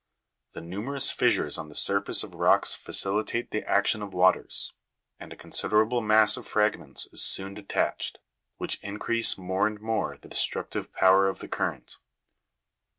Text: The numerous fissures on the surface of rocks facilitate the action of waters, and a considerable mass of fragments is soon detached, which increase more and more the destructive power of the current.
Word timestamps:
The 0.53 0.61
numerous 0.61 1.11
fissures 1.11 1.59
on 1.59 1.69
the 1.69 1.75
surface 1.75 2.23
of 2.23 2.33
rocks 2.33 2.73
facilitate 2.73 3.51
the 3.51 3.61
action 3.69 4.01
of 4.01 4.15
waters, 4.15 4.73
and 5.19 5.31
a 5.31 5.35
considerable 5.35 6.01
mass 6.01 6.37
of 6.37 6.47
fragments 6.47 7.05
is 7.13 7.21
soon 7.21 7.53
detached, 7.53 8.17
which 8.57 8.79
increase 8.81 9.37
more 9.37 9.67
and 9.67 9.79
more 9.79 10.17
the 10.17 10.27
destructive 10.27 10.91
power 10.91 11.27
of 11.29 11.37
the 11.37 11.47
current. 11.47 11.97